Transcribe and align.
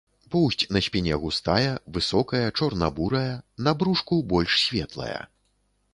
Поўсць 0.35 0.63
на 0.77 0.81
спіне 0.85 1.19
густая, 1.25 1.75
высокая, 1.99 2.43
чорна-бурая, 2.57 3.33
на 3.69 3.77
брушку 3.83 4.21
больш 4.35 4.57
светлая. 4.67 5.21